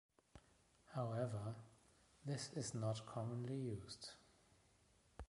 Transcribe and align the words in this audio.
However, 0.95 1.53
this 2.25 2.49
is 2.55 2.73
not 2.73 3.05
commonly 3.05 3.53
used. 3.53 4.13